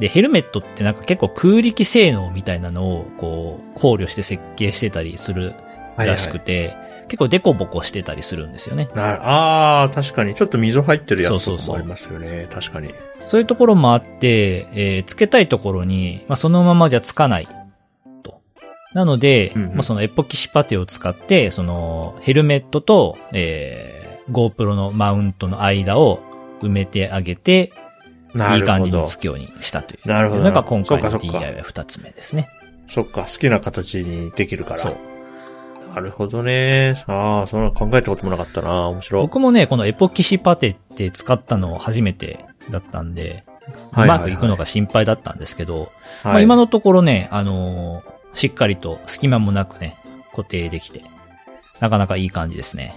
[0.00, 5.54] で、ヘルメットってなんか結構空力性能みたいなのを、こう、考慮して設計してたりする
[5.96, 6.76] らしくて、
[7.08, 8.88] 結構デコボコしてたりするんですよね。
[8.94, 10.34] なああ、確かに。
[10.34, 12.48] ちょっと溝入ってるやつそうそうそうとかもありますよね。
[12.50, 12.88] 確かに。
[13.26, 17.48] そういうところもあって、えーつけたいところに、まあ、そのままじゃつかない
[18.22, 18.40] と。
[18.94, 26.20] なので、うんうんまあ、そのエポキシパテを使って、そのヘルメットと、えー、GoPro のマウントの間を
[26.60, 27.81] 埋めてあげて、な
[28.56, 28.60] い。
[28.60, 30.08] い感じにつくようにしたという。
[30.08, 32.48] なるほどのが今回の DIY 二つ目ですね。
[32.88, 34.80] そっか、好きな形にできるから。
[34.80, 34.96] そう。
[35.94, 37.02] なるほどね。
[37.06, 38.88] ああ、そんなの考えたこともなかったな。
[38.88, 39.22] 面白い。
[39.22, 43.44] 僕もね、このエポキシパテって使ったの初めてだったんで、
[43.92, 45.92] はいうはいはいまくいくのが心配だったんですけど、
[46.24, 49.98] まあ、はい今のところね、あのーしっかりと隙間もなくね、
[50.30, 51.04] 固定できて、
[51.80, 52.94] なかなかいい感じですね。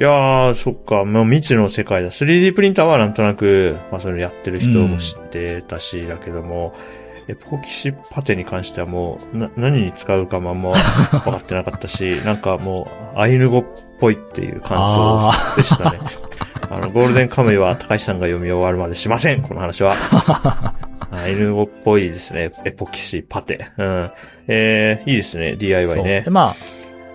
[0.00, 2.08] いやー、そっか、もう未知の世界だ。
[2.08, 6.74] 3D プリンターはなんとなく、まあそれやってる人も知ってたし、だけども、
[7.28, 13.64] エポキシパテに関してはもう、な、何に使うかもあんま分かってなかったし、 なんかもう、アイヌ語っ
[14.00, 15.98] ぽいっていう感想でしたね。
[16.70, 19.92] あの、ゴールデンカムイは高橋さんが読み終わるまでしません、この話は。
[21.12, 22.52] アイヌ語っぽいですね。
[22.64, 23.68] エポキシパテ。
[23.76, 24.10] うん。
[24.48, 26.02] えー、いいですね、DIY。
[26.02, 26.30] ねで、。
[26.30, 26.56] まあ、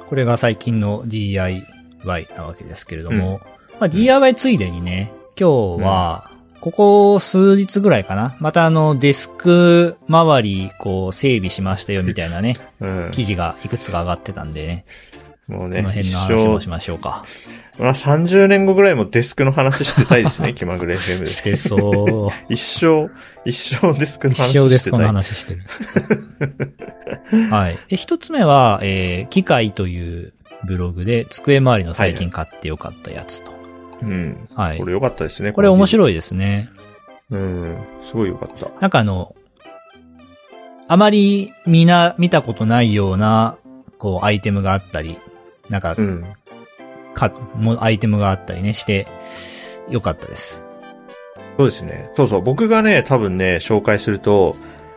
[0.07, 1.65] これが最近の DIY
[2.05, 3.41] なわけですけれども、
[3.79, 8.35] まあ、DIY ついでにね、今日は、ここ数日ぐらいかな？
[8.39, 13.09] またあの、デスク周り、こう、整備しましたよ、みたいなね、 うん。
[13.11, 14.85] 記事がいくつか上がってたんでね、
[15.47, 17.23] こもうね、一の辺の話も生しましょうか。
[17.77, 21.25] まあ、30年後ぐらいもデスクの話してたいですね、 気まぐれ FM で。
[21.27, 22.33] してそう。
[22.51, 23.11] 一生、
[23.45, 24.61] 一生デスクの話してたい。
[24.61, 25.61] 一生です、この話してる。
[27.51, 27.77] はい。
[27.89, 33.51] で、一つ目は、えー、機械というブログで、机周りの最近買ってよかったやつと。
[34.01, 34.47] うん。
[34.55, 34.77] はい。
[34.77, 35.51] これ良かったですね。
[35.51, 35.87] これ面い。
[35.87, 36.69] 白いですね。
[37.29, 37.77] うん。
[38.03, 38.69] すごい良かった。
[38.79, 39.35] なんかあの、
[40.87, 43.57] あまりみな、見たことないような、
[43.97, 45.17] こう、アイテムがあったり、
[45.69, 46.25] なんかう、ん。
[47.13, 49.07] か、もアイテムがあったりね、して、
[49.89, 50.63] よかったです。
[51.57, 52.09] そうですね。
[52.15, 52.41] そうそう。
[52.41, 54.55] 僕がね、多分ね、紹介すると、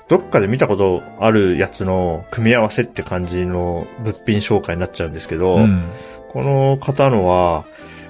[0.08, 5.84] どっかで見たことあるやつの組み合わせって感じの物品紹介になっちゃうんですけど、うん。
[6.28, 7.64] この方のは、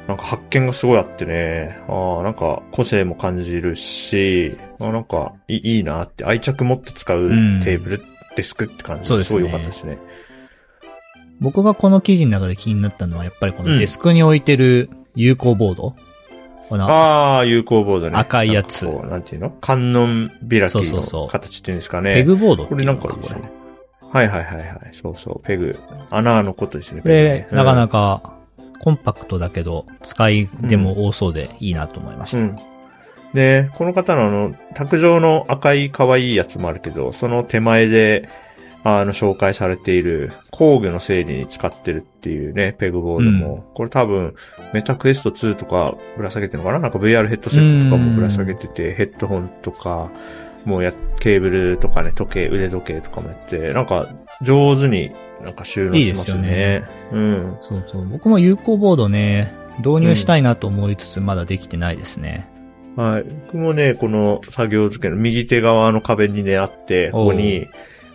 [0.06, 8.02] なんか発見がすごいあってね、ああ、なんか個性も感じるし、あーなんかいいなって愛着持って使ううんテーブル、
[8.36, 9.98] デスクって感じですごい良かったですね。
[11.40, 15.94] 僕がこの記事の中で気になったのは、やっぱりこのデスクに置いてる有効ボード。
[16.68, 18.16] このああ、有効ボードね。
[18.18, 19.50] 赤いやつなんかこうなんていうの？
[19.50, 22.14] 観音開きそうそうそうの形っていうんですかね。
[22.14, 23.50] ペグボードってこれなんいうのかですね。
[24.10, 24.90] はいはいはいはい。
[24.92, 25.78] そうそう、ペグ。
[26.10, 27.76] 穴のことですね、これペグね、なかか。
[27.76, 28.32] なか
[28.80, 32.38] コンパクトだけど、使いでも多そうでいいなと思いました。
[32.38, 32.56] うん。
[33.34, 38.28] で、この方のあの、卓上の赤い可愛いやつもあるけど、その手前で、
[38.84, 44.34] あの、紹介されている工具の整理に使ってるっていうね、ペグボードも、これ多分、
[44.72, 46.78] メタクエスト2とかぶら下げてるのかな？
[46.78, 50.10] なんか VR ヘッドセットとかもぶら下げてて、ヘッドホンとか、
[50.64, 54.08] もうや、ケーブルとかね、時計、腕時計とかもやって、なんか、
[54.42, 55.10] 上手に
[55.42, 56.48] なんか収納しますよね。
[56.48, 57.56] いいですうん。
[57.60, 58.06] そうそう。
[58.06, 62.48] 僕も有効ボードね、導入したいなと思いつつ、まだできてないですね。
[62.96, 63.24] はい。
[63.46, 67.66] 僕もね、この作業付けの右手側の壁にね、あって、ここに、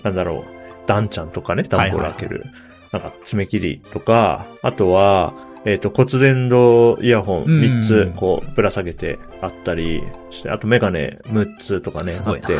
[0.03, 2.43] なんだろう、ダンちゃんとかね、ダンボール開ける、
[2.91, 5.33] なんか爪切りとか、あとは、
[5.65, 12.57] えっ、と、骨伝導イヤホンうん3つ、こう、ぶら下げてあったりして、あとメガネ6つとかね、あって、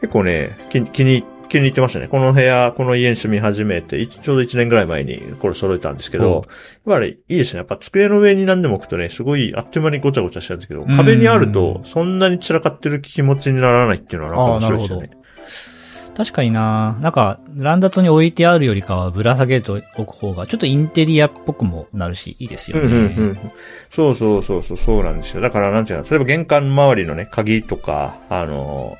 [0.00, 2.08] 結構ね、気に気に、気に入ってましたね。
[2.08, 6.44] この部屋、この家に住み始めて、いちょうど1年ぐらい前にこれ揃えたんですけおうど、やっ
[6.86, 7.58] ぱりいいですね。
[7.58, 10.96] やっぱ机の上に何でも置くとね、すごいあっという間にごちゃごちゃしちゃうんですけど、うん。
[10.96, 15.10] 壁にあると、そんなに散らかってる気持ちにならないっていうのはなんか面白いですよね。
[16.16, 22.84] 確かにななんか、乱雑に置いてあるよりかはぶら下げておく方が、ちょっとインテリアっぽくもなるし、いいですよね。
[22.84, 23.02] うんうんう
[23.32, 23.38] ん。
[23.90, 25.42] そうそうそうそう、そうなんですよ。
[25.42, 28.96] だからなんていうか、例えば玄関周りのね、鍵とか、あの、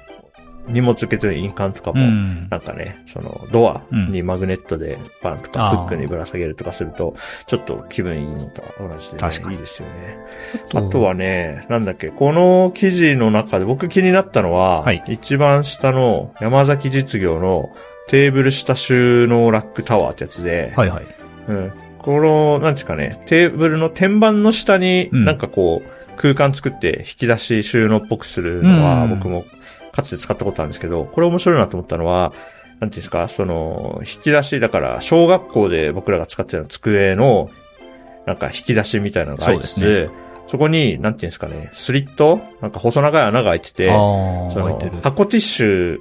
[0.69, 2.49] 荷物受け取る印鑑とかも、うん。
[2.51, 7.15] なんかね、その、ドアにマグネットでバンとかフックにぶら下げるとかすると、
[7.47, 10.19] ちょっと気分いいのと同じで、ね、確かにいいですよね。
[10.75, 11.15] あとは？
[11.15, 17.75] ね、なんだっけ、この記事の中で僕気になったのは、はい一番下の山崎実業の
[18.09, 21.05] テーブル下収納ラックタワーってやつで、はいはい。
[21.49, 21.73] うん。
[21.99, 29.45] この、なんですかね、テーブルの天板の下に、うんなんかこう、空間作って引き出し収納っぽくするのは、うん僕も
[29.97, 32.33] かつて使ったことあるんですけど、これ面白いなと思ったのは、
[32.81, 37.49] なんていうんですか、その、引き出し、だから、小学校で僕らが使ってた机の、
[38.27, 40.11] なんか引き出しみたいなのがありつつ、
[40.49, 44.79] そこに、なんていうんですかね、スリットなんか細長い穴が開いてて、その。
[45.03, 45.99] 箱ティッシュ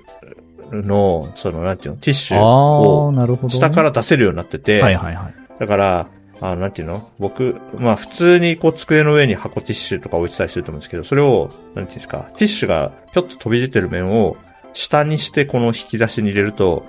[0.71, 3.49] の、その、なんていうの、ティッシュを。
[3.49, 5.33] 下から出せるようになってて、はいはいはい。
[5.59, 6.07] だから、
[6.41, 7.09] あなんていうの？
[7.19, 14.37] 僕、まあ普通にこう机の上に箱ティッシュとか置いてたりすると思うんですけど、それを、なんていうんですか、ティッシュがぴょっと飛び出てる面を
[14.73, 16.85] 下にしてこの引き出しに入れると、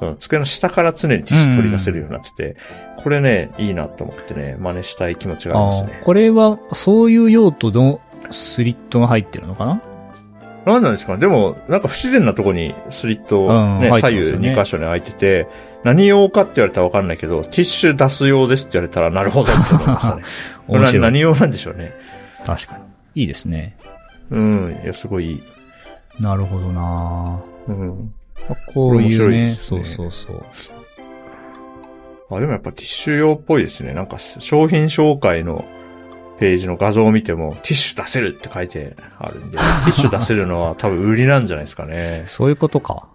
[0.00, 2.56] うん机の下から常にティッシュ取り出せるようになってて、
[3.02, 6.00] これね、いいなと思ってね、真似したい気持ちがありますね、。
[6.04, 9.82] これは、そういう用途のスリットが入ってるのかな？
[10.66, 11.16] なんなんですか？
[11.16, 15.46] でも、なんか不自然なとこにスリットうんね、左右入ってますよね2箇所に開いてて、
[15.84, 20.22] 何用かって言われたらわかんないけど、ティッシュ出す用ですって言われたらなるほどって思いましたね。
[21.00, 21.94] 何用なんでしょうね。
[22.44, 22.78] 確か
[23.14, 23.22] に。
[23.22, 23.76] いいですね。
[24.30, 25.42] うん、いや、すごいいい。
[26.20, 28.12] なるほどなうん。
[28.74, 30.44] こう面いうね、白いですねそうそうそう。
[32.30, 33.94] あ、でもやっぱティッシュ用っぽいですね。
[33.94, 35.64] なんか商品紹介の
[36.38, 42.22] ページの画像を見ても、ティッシュ出せるって書いてあるんで、 ティッシュ出せるのは多分売りなんじゃないですかね。
[42.26, 43.08] そういうことか。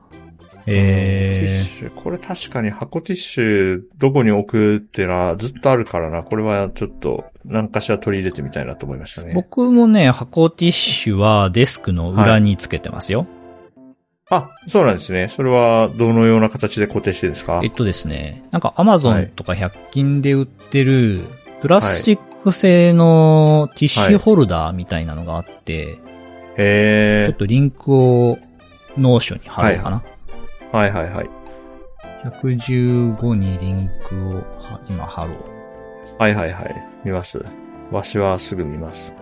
[0.66, 6.24] ティッえシュ、これ確かに箱ティッシュどこに置くっていうのはずっとあるからな。
[6.24, 9.34] これはちょっと何かしら取り入れてみたいなと思いましたー、ね。
[9.34, 13.28] 僕もね、箱ティッシュはデスクの裏につけてますよ。
[14.30, 15.28] あ、そうなんですね。
[15.30, 17.60] それはどのような形で固定してるんですか？
[17.62, 21.22] えっとですね、なんかアマゾンとか100均で売ってる、
[21.62, 25.98] プラスチック製のティッシュホルダーみたいなのがあって、
[26.58, 27.32] へー。
[27.32, 28.38] ちょっとリンクを
[28.98, 30.04] Notion に貼ろうかな？
[30.72, 31.30] はいはいはい。
[32.26, 35.38] 115にリンクをは今貼ろう。
[36.20, 36.88] はいはいはい。
[37.04, 37.44] 見ます。
[37.92, 39.14] わしはすぐ見ます。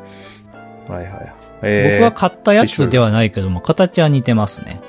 [0.90, 1.36] はいはい。
[1.62, 4.82] えー、僕は買ったやつではないけども、形は似てますね。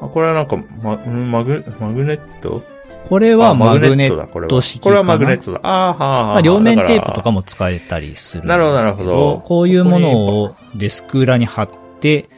[0.00, 2.62] あこれはなんか、ま、んマグ、マグネット？
[3.08, 5.44] これはあマグネット式これはマグネット。
[5.46, 5.60] トだ。
[5.62, 7.36] あーはーはーはーまあ、両面テープとかも。
[7.36, 11.68] も使えたりするんですけなるほどなるほどこういうものをデスク裏に貼っ
[12.00, 12.30] て、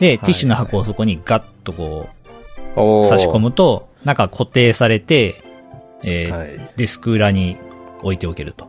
[0.00, 2.08] で、ティッシュの箱をそこにガッとこ
[2.76, 3.38] う差し込。
[3.38, 5.42] むと、なんか固定されて、
[6.02, 6.70] えーはい。
[6.76, 7.58] デスク裏に
[8.02, 8.68] 置いておけると。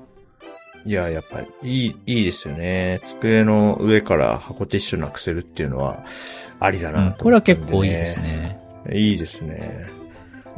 [0.85, 2.99] いや、やっぱり、いい、いいですよね。
[3.05, 6.03] 机の上から箱ティッシュなくせるっていうのは、
[6.59, 8.19] ありだな、うん、これは結構いいです。
[8.19, 8.59] ね。
[8.91, 9.87] いいですね。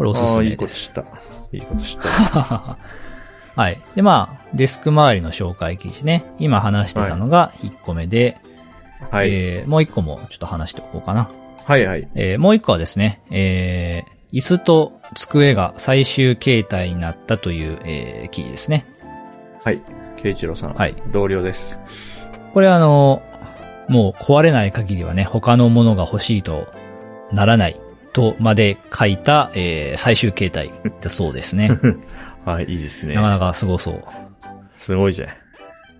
[0.02, 0.90] これおすすああ、いめです。
[0.90, 1.56] いこと知った。
[1.56, 2.78] いいこと知った。
[3.62, 3.80] はい。
[3.96, 6.26] で、まあ、デスク周りの紹介記事ね。
[6.40, 8.40] 今話してたのが1個目で、
[9.12, 9.30] はい。
[9.32, 11.30] えーもう1個もちょっと話しておこうかな。
[11.66, 12.10] はいはい。
[12.16, 18.88] えーもう1個はですね、えー椅子と机が最終形態になったという、えー記事ですね。
[19.64, 19.82] はい。
[20.18, 20.74] 慶一郎さん。
[20.74, 20.96] はい。
[21.12, 21.80] 同僚です。
[22.56, 23.22] これあの、
[23.88, 26.68] もう壊れない限りはね、他のものが欲しいと
[27.32, 27.80] ならない
[28.14, 30.72] とまで書いた、えー最終形態
[31.02, 31.72] だそうですね。
[32.46, 33.22] はい、いいですねな。
[33.22, 34.04] かなかすごそう。
[34.78, 35.30] すごいじゃん。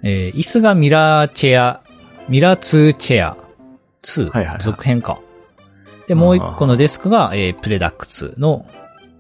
[0.04, 1.82] えー椅子がミラーチェア、
[2.28, 3.38] ミラー2チェア
[4.04, 5.20] 2、はいはいはい続編か。
[6.08, 8.66] で、もう一個のデスクが、えープレダック2の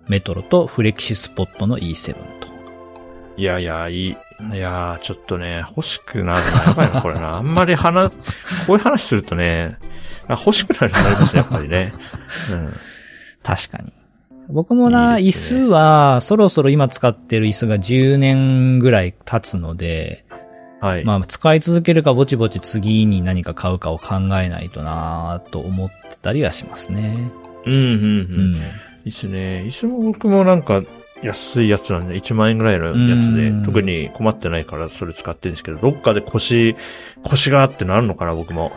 [0.07, 2.47] メトロとフレキシスポットの E7 と。
[3.37, 4.17] いやいや、いい。
[4.53, 6.63] いやー、ちょっとね、欲しくなるな。
[6.65, 7.37] やばいな、これな。
[7.37, 8.15] あんまり話、こ
[8.69, 9.85] ういう話するとね、あ
[10.37, 11.93] 欲しくなるなりますね、やっぱりね。
[12.51, 12.73] うん。
[13.43, 13.91] 確かに。
[14.49, 20.25] 僕もな、椅いいね子は、そろそろ今使ってる椅子が10年ぐらい経つので、
[20.81, 21.05] はい。
[21.05, 27.31] まあ、使い続けるかぼちぼち次に何か買うかを考えないとなと思ってたりはしますね。
[27.65, 27.85] うん、うん、う。
[27.85, 28.55] うんん。
[28.55, 28.59] い
[29.05, 29.63] いっすね。
[29.67, 30.81] 椅子も僕もなんか、
[31.23, 36.75] 安いやつなんで、1万円ぐらいのやつでうん、特に困ってないからそれ使ってるんですけど、どっかで腰、
[37.23, 38.71] 腰があってなるのかな、僕も。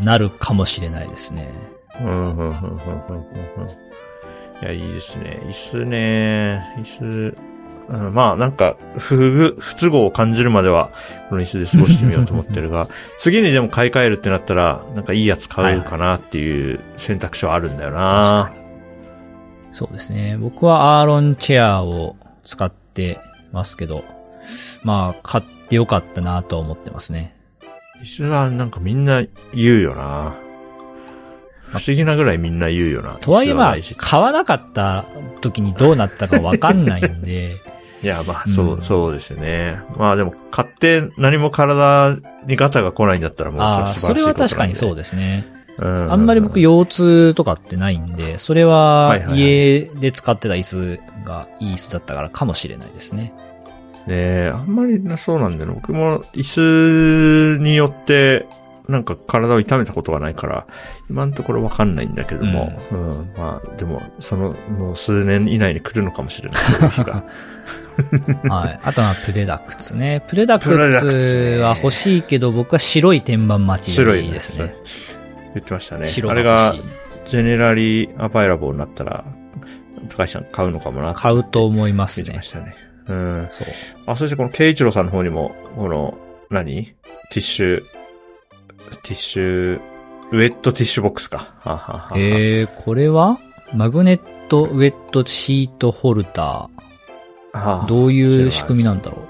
[0.00, 1.52] なるかもしれないですね。
[2.00, 2.72] うん、うん、うん、うん、うん、うん。
[4.62, 5.40] いや、いいですね。
[5.44, 7.36] 椅子ね、椅子、
[7.88, 10.90] うん、まあ、なんか、不具、不都合を感じるまでは、
[11.28, 18.52] この椅子で過ごしてみようと思ってるが、 次にでも買い替えるってなったら、なんかいいやつ買うかなっていう選択肢はあるんだよな。
[19.72, 20.36] そうですね。
[20.38, 23.18] 僕はアーロンチェアを使って
[23.52, 24.04] ますけど、
[24.84, 27.34] まあ、買ってよかったなとは思ってますね。
[28.02, 29.22] 椅子はなんかみんな
[29.54, 30.34] 言うよな。
[31.70, 33.14] 不思議なぐらいみんな言うよな。
[33.20, 35.06] とはいえまあ買わなかった
[35.40, 37.56] 時にどうなったかわかんないんで、
[38.02, 39.80] いや、まあ、そう、うんそうですよね。
[39.96, 45.46] まあでも、買って何も体にガタが来ないんだったらもうそれは素晴らしいそれは確かにうそうですね。
[45.78, 46.12] うん。
[46.12, 53.22] あんまり僕腰痛とかってないんで、それははいはいはい家で使ってた椅子がいい椅子だったからかもしれないですね。
[53.22, 53.51] ね
[54.08, 55.74] え、あんまりなそうなんだよね。
[55.80, 58.46] 僕も椅子によって、
[58.88, 60.66] なんか体を痛めたことがないから、
[61.08, 66.62] 今のところわかんないんだけども、うん、まあ、でも、その、もう数年以内に来るのかもしれない。
[68.48, 68.80] はい。
[68.82, 70.24] あとはプレダックツね。
[70.28, 74.74] プレダククツは欲しいけど、僕は白い天板待ち白いねですね。
[75.54, 76.06] 言ってましたね。
[76.06, 76.74] 白あれが
[77.26, 79.24] generally available になったら、
[80.08, 81.14] 高橋さん買うのかもな。
[81.14, 82.42] 買うと思いますね言ってま。
[82.42, 82.91] したね。
[83.08, 83.46] うん。
[83.50, 83.66] そう。
[84.06, 86.18] あ、そしてこのケイチロさんの方にも、この、
[86.50, 86.84] 何？
[86.84, 89.80] ティッシュ、ティッシュ、
[90.32, 91.54] ウェットティッシュボックスか。
[91.60, 93.38] ははははえー、これは？
[93.72, 94.16] マグネッ
[94.48, 97.86] トウェットシートホルダはー。
[97.86, 99.22] どういう仕組みなんだろ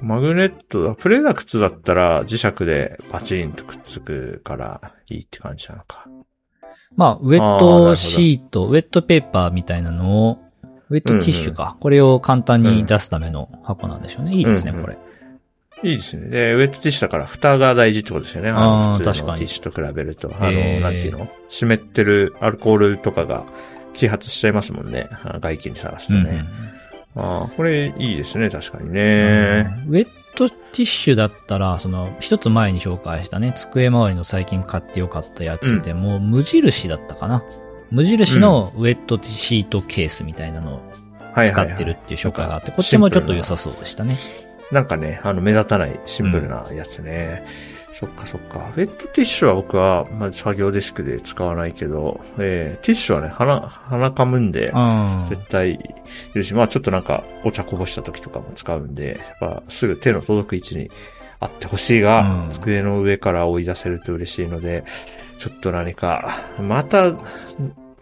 [0.00, 0.04] う？
[0.04, 6.06] マグネット、プレダクツだったら磁石でパチンとくっつくからいいって感じなのか。
[6.94, 10.38] まあ、ウェットシート、ウェットペーパーみたいなのを、
[10.90, 11.76] ウェットティッシュか。
[11.80, 14.34] これを簡単に出すための箱なんでしょうね。
[14.34, 14.98] いいですね、うんうんこれ。
[15.82, 16.28] いいですね。
[16.28, 18.50] で、ウェットティッシュだから蓋が大事ってことですよね。
[18.50, 20.32] あの普通のティッシュと比べると。
[20.38, 21.28] あの、なんていうの？
[21.48, 23.44] 湿ってるアルコールとかが
[23.94, 25.08] 揮発しちゃいますもんね。
[25.40, 26.44] 外気にさらすとうんね。
[27.16, 29.76] ああ、これいいですね、確かにうんね。
[29.88, 37.44] ウェットティッシュだったら、その、一つ前に紹介したね、机周りの最近買ってよかったやつでも、無印だったかな。
[37.90, 40.80] 無印のウェットシートケースみたいなのを。
[41.44, 44.16] 使ってるっていう紹介があって、こっちもちょっと良さそうでしたね。
[44.70, 47.44] なんかね、あの、目立たないシンプルなやつね。
[47.92, 48.72] そっかそっか。
[48.76, 55.26] ウェットティッシュは僕は、まあ、作業デスクで使わないけど、えー、ティッシュはね、鼻、鼻かむんで、うん。
[55.28, 55.78] 絶対い
[56.34, 60.90] るし、まあちょっとなんかお茶こぼした時とかも使うんで、やっぱすぐ手の届く位置に
[61.38, 64.84] あってほしいが、うん机の上から追い出せると嬉しいので、
[65.38, 67.12] ちょっと何か、また、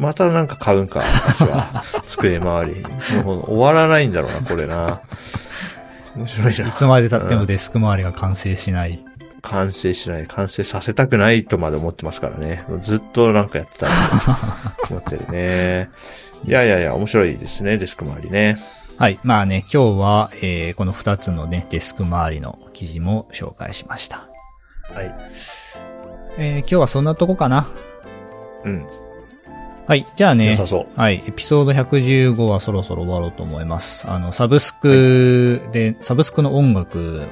[0.03, 1.85] またなんか買うんか、私は。
[2.09, 2.83] 机周り。
[3.25, 5.01] もう終わらないんだろうな、これな。
[6.17, 6.69] 面白いな。
[6.69, 9.05] いつまで経ってもデスク周りが完成しない。
[9.43, 12.65] 完成しない、完成させたくないとまで思ってますからね。
[12.81, 13.89] ずっとなんかやってたい
[14.89, 15.91] と 思ってるね。
[16.45, 18.57] いやいやいや、面白いですね、デスク周りね。
[18.99, 19.21] はい。
[19.23, 24.27] まあね、今日は、えーこの二つのね、デスク周りの記事も紹介しました。
[24.95, 25.15] はい。
[26.39, 27.69] えー今日はそんなとこかな。
[28.65, 28.87] うん。
[29.87, 30.07] はい。
[30.15, 31.01] じゃあね良、さそう。
[31.01, 31.23] はい。
[31.27, 34.09] エピソード115はそろそろ終わろうと思います。
[34.09, 37.23] あの、サブスクで、サブスクの音楽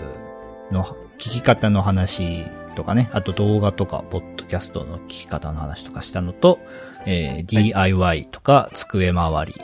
[0.73, 0.85] の
[1.19, 2.45] 聴き方の話
[2.75, 6.59] とかね、あと動画とか、ポッドキャストの聴き方の話とかしたのと、
[7.07, 9.55] えー DIY とか、机周り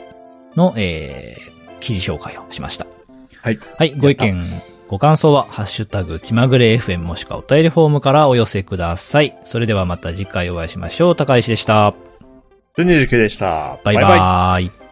[0.55, 2.87] の、えー記事紹介をしました。
[3.41, 3.59] はい。
[3.77, 3.95] はい。
[3.97, 4.43] ご意見、
[4.87, 9.37] ご感想は、ハッシュタグ、気まぐれ FM もしくはお便りフォームからお寄せください。
[9.45, 11.15] それではまた次回お会いしましょう。
[11.15, 12.06] 高石でした。
[12.77, 13.79] 29でした。
[13.83, 14.86] バイバイバイバ